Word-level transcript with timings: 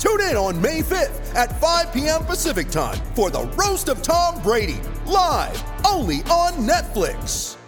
Tune 0.00 0.22
in 0.22 0.34
on 0.34 0.58
May 0.62 0.80
5th 0.80 1.34
at 1.34 1.60
5 1.60 1.92
p.m. 1.92 2.24
Pacific 2.24 2.70
time 2.70 2.96
for 3.14 3.28
the 3.28 3.42
Roast 3.48 3.90
of 3.90 4.00
Tom 4.00 4.40
Brady, 4.42 4.80
live 5.04 5.62
only 5.86 6.20
on 6.30 6.54
Netflix. 6.66 7.58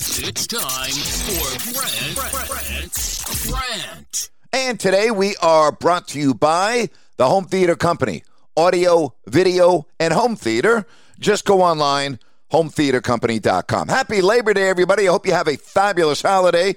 It's 0.00 0.46
time 0.46 0.90
for 0.90 1.74
Brent, 1.74 2.48
Brent's 2.48 3.52
Rant. 3.52 4.30
And 4.54 4.80
today 4.80 5.10
we 5.10 5.36
are 5.42 5.70
brought 5.70 6.08
to 6.08 6.18
you 6.18 6.32
by 6.32 6.88
the 7.18 7.28
Home 7.28 7.44
Theater 7.44 7.76
Company. 7.76 8.24
Audio, 8.56 9.14
video, 9.26 9.86
and 10.00 10.14
home 10.14 10.34
theater. 10.34 10.86
Just 11.18 11.44
go 11.44 11.60
online, 11.60 12.18
hometheatercompany.com. 12.52 13.88
Happy 13.88 14.22
Labor 14.22 14.54
Day, 14.54 14.70
everybody. 14.70 15.08
I 15.08 15.12
hope 15.12 15.26
you 15.26 15.34
have 15.34 15.48
a 15.48 15.58
fabulous 15.58 16.22
holiday. 16.22 16.74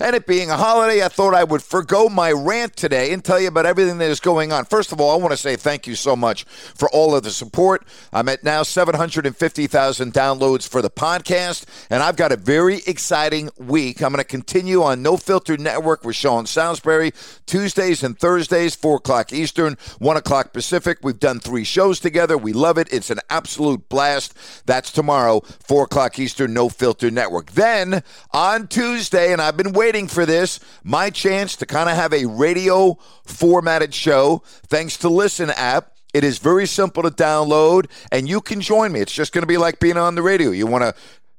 And 0.00 0.14
it 0.14 0.26
being 0.26 0.50
a 0.50 0.56
holiday, 0.56 1.04
I 1.04 1.08
thought 1.08 1.34
I 1.34 1.42
would 1.42 1.62
forego 1.62 2.08
my 2.08 2.30
rant 2.30 2.76
today 2.76 3.12
and 3.12 3.24
tell 3.24 3.40
you 3.40 3.48
about 3.48 3.66
everything 3.66 3.98
that 3.98 4.10
is 4.10 4.20
going 4.20 4.52
on. 4.52 4.64
First 4.64 4.92
of 4.92 5.00
all, 5.00 5.10
I 5.10 5.16
want 5.16 5.32
to 5.32 5.36
say 5.36 5.56
thank 5.56 5.88
you 5.88 5.96
so 5.96 6.14
much 6.14 6.44
for 6.44 6.88
all 6.90 7.16
of 7.16 7.24
the 7.24 7.30
support. 7.30 7.84
I'm 8.12 8.28
at 8.28 8.44
now 8.44 8.62
750,000 8.62 10.14
downloads 10.14 10.68
for 10.68 10.82
the 10.82 10.90
podcast, 10.90 11.64
and 11.90 12.00
I've 12.00 12.16
got 12.16 12.30
a 12.30 12.36
very 12.36 12.80
exciting 12.86 13.50
week. 13.58 14.00
I'm 14.00 14.12
going 14.12 14.22
to 14.22 14.28
continue 14.28 14.82
on 14.84 15.02
No 15.02 15.16
Filter 15.16 15.56
Network 15.56 16.04
with 16.04 16.14
Sean 16.14 16.46
Salisbury, 16.46 17.12
Tuesdays 17.46 18.04
and 18.04 18.16
Thursdays, 18.16 18.76
4 18.76 18.96
o'clock 18.96 19.32
Eastern, 19.32 19.76
1 19.98 20.16
o'clock 20.16 20.52
Pacific. 20.52 20.98
We've 21.02 21.18
done 21.18 21.40
three 21.40 21.64
shows 21.64 21.98
together. 21.98 22.38
We 22.38 22.52
love 22.52 22.78
it. 22.78 22.92
It's 22.92 23.10
an 23.10 23.18
absolute 23.30 23.88
blast. 23.88 24.34
That's 24.64 24.92
tomorrow, 24.92 25.40
4 25.66 25.84
o'clock 25.84 26.18
Eastern, 26.20 26.54
No 26.54 26.68
Filter 26.68 27.10
Network. 27.10 27.52
Then 27.52 28.04
on 28.32 28.68
Tuesday, 28.68 29.32
and 29.32 29.42
I've 29.42 29.56
been 29.56 29.72
waiting 29.72 29.87
for 29.88 30.26
this, 30.26 30.60
my 30.84 31.08
chance 31.08 31.56
to 31.56 31.66
kind 31.66 31.88
of 31.88 31.96
have 31.96 32.12
a 32.12 32.26
radio 32.26 32.98
formatted 33.24 33.94
show 33.94 34.42
thanks 34.66 34.98
to 34.98 35.08
Listen 35.08 35.50
app. 35.50 35.92
It 36.12 36.24
is 36.24 36.38
very 36.38 36.66
simple 36.66 37.02
to 37.02 37.10
download, 37.10 37.86
and 38.12 38.28
you 38.28 38.42
can 38.42 38.60
join 38.60 38.92
me. 38.92 39.00
It's 39.00 39.12
just 39.12 39.32
going 39.32 39.42
to 39.42 39.46
be 39.46 39.56
like 39.56 39.80
being 39.80 39.96
on 39.96 40.14
the 40.14 40.22
radio. 40.22 40.50
You 40.50 40.66
want 40.66 40.84
to 40.84 40.94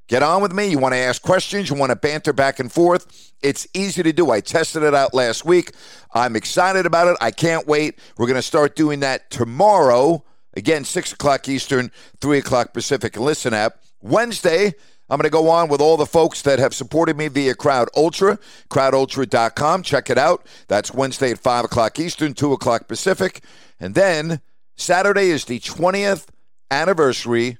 get 0.08 0.24
on 0.24 0.42
with 0.42 0.52
me, 0.52 0.66
you 0.66 0.78
want 0.78 0.94
to 0.94 0.98
ask 0.98 1.22
questions, 1.22 1.70
you 1.70 1.76
want 1.76 1.90
to 1.90 1.96
banter 1.96 2.32
back 2.32 2.58
and 2.58 2.72
forth. 2.72 3.32
It's 3.42 3.68
easy 3.72 4.02
to 4.02 4.12
do. 4.12 4.30
I 4.32 4.40
tested 4.40 4.82
it 4.82 4.94
out 4.94 5.14
last 5.14 5.44
week. 5.44 5.72
I'm 6.12 6.34
excited 6.34 6.86
about 6.86 7.06
it. 7.06 7.16
I 7.20 7.30
can't 7.30 7.66
wait. 7.68 8.00
We're 8.18 8.26
going 8.26 8.34
to 8.34 8.42
start 8.42 8.74
doing 8.74 9.00
that 9.00 9.30
tomorrow. 9.30 10.24
Again, 10.54 10.84
6 10.84 11.12
o'clock 11.12 11.48
Eastern, 11.48 11.92
3 12.20 12.38
o'clock 12.38 12.72
Pacific. 12.72 13.16
Listen 13.16 13.54
app. 13.54 13.76
Wednesday, 14.02 14.74
I'm 15.10 15.16
going 15.16 15.24
to 15.24 15.30
go 15.30 15.48
on 15.50 15.68
with 15.68 15.80
all 15.80 15.96
the 15.96 16.06
folks 16.06 16.42
that 16.42 16.60
have 16.60 16.72
supported 16.72 17.16
me 17.16 17.26
via 17.26 17.56
Crowd 17.56 17.88
Ultra, 17.96 18.38
crowdultra.com. 18.68 19.82
Check 19.82 20.08
it 20.08 20.16
out. 20.16 20.46
That's 20.68 20.94
Wednesday 20.94 21.32
at 21.32 21.38
5 21.38 21.64
o'clock 21.64 21.98
Eastern, 21.98 22.32
2 22.32 22.52
o'clock 22.52 22.86
Pacific. 22.86 23.42
And 23.80 23.96
then 23.96 24.40
Saturday 24.76 25.30
is 25.30 25.46
the 25.46 25.58
20th 25.58 26.28
anniversary 26.70 27.58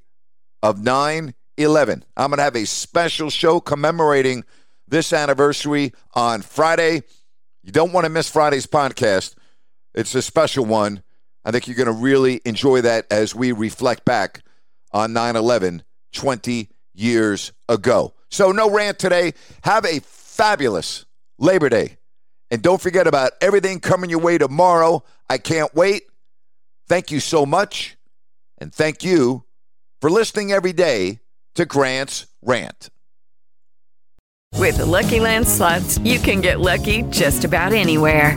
of 0.63 0.83
9 0.83 1.35
11. 1.57 2.05
I'm 2.17 2.31
going 2.31 2.39
to 2.39 2.45
have 2.45 2.55
a 2.55 2.65
special 2.65 3.31
show 3.31 3.59
commemorating 3.61 4.45
this 4.87 5.13
anniversary 5.13 5.93
on 6.15 6.43
Friday. 6.43 7.03
You 7.65 7.73
don't 7.73 7.93
want 7.93 8.05
to 8.05 8.11
miss 8.11 8.31
Friday's 8.31 8.67
podcast. 8.67 9.35
It's 9.95 10.15
a 10.15 10.23
special 10.23 10.65
one. 10.65 11.03
I 11.45 11.51
think 11.51 11.67
you're 11.67 11.77
going 11.77 11.87
to 11.87 11.93
really 11.93 12.41
enjoy 12.45 12.83
that 12.83 13.07
as 13.11 13.35
we 13.35 13.51
reflect 13.51 14.05
back 14.05 14.43
on 14.93 15.13
9 15.13 15.35
11 15.35 15.83
20 16.13 16.69
years 17.01 17.53
ago. 17.69 18.15
So, 18.31 18.53
no 18.53 18.71
rant 18.71 18.99
today. 18.99 19.33
Have 19.63 19.85
a 19.85 20.01
fabulous 20.01 21.05
Labor 21.39 21.69
Day. 21.69 21.97
And 22.51 22.63
don't 22.63 22.81
forget 22.81 23.07
about 23.07 23.33
everything 23.41 23.81
coming 23.81 24.11
your 24.11 24.21
way 24.21 24.39
tomorrow. 24.39 25.05
I 25.29 25.39
can't 25.39 25.75
wait. 25.75 26.03
Thank 26.89 27.11
you 27.11 27.21
so 27.21 27.47
much. 27.47 27.97
And 28.59 28.75
thank 28.75 29.05
you 29.05 29.45
for 30.01 30.11
listening 30.11 30.53
every 30.53 30.73
day 30.73 31.21
to 31.55 31.65
Grant's 31.65 32.27
Rant. 32.43 32.91
With 34.57 34.79
the 34.79 34.87
Lucky 34.87 35.21
Land 35.21 35.49
slots, 35.49 35.99
you 35.99 36.19
can 36.19 36.41
get 36.41 36.61
lucky 36.61 37.03
just 37.05 37.45
about 37.45 37.73
anywhere. 37.73 38.37